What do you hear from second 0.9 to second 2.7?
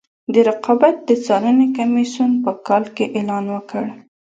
د څارنې کمیسیون په